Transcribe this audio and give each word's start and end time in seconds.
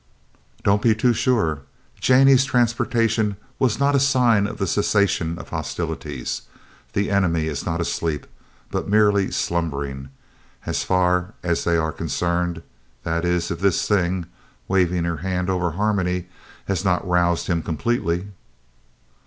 "Don't 0.63 0.81
be 0.81 0.95
too 0.95 1.13
sure. 1.13 1.59
Jannie's 1.99 2.43
transportation 2.43 3.37
was 3.59 3.79
not 3.79 3.93
a 3.93 3.99
sign 3.99 4.47
of 4.47 4.57
the 4.57 4.65
cessation 4.65 5.37
of 5.37 5.49
hostilities. 5.49 6.41
The 6.93 7.11
enemy 7.11 7.45
is 7.45 7.67
not 7.67 7.79
asleep, 7.79 8.25
but 8.71 8.89
merely 8.89 9.29
slumbering, 9.29 10.09
as 10.65 10.81
far 10.83 11.35
as 11.43 11.65
they 11.65 11.77
are 11.77 11.91
concerned 11.91 12.63
that 13.03 13.23
is, 13.23 13.51
if 13.51 13.59
this 13.59 13.87
thing" 13.87 14.25
(waving 14.67 15.03
her 15.03 15.17
hand 15.17 15.51
over 15.51 15.69
Harmony) 15.73 16.25
"has 16.65 16.83
not 16.83 17.07
roused 17.07 17.45
him 17.45 17.61
completely." 17.61 18.29